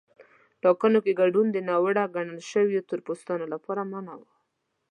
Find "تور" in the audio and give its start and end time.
2.87-2.99